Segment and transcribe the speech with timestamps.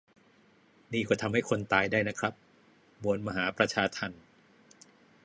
[0.93, 2.33] นี่ก็ทำให้คนตายได้นะครับ
[3.03, 4.21] มวลมหาประชาทัณฑ์